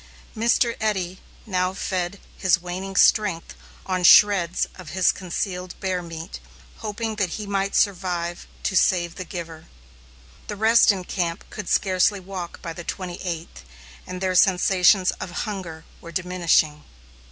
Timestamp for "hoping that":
6.77-7.33